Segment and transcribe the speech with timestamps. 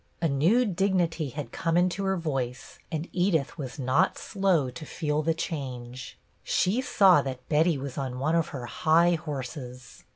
[0.19, 5.21] A new dignity had come into her voice, and Edith was not slow to feel
[5.21, 6.17] the change.
[6.43, 10.03] She saw that Betty was on one of her high horses.